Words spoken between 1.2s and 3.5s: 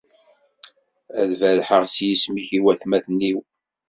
berrḥeɣ s yisem-ik i watmaten-iw.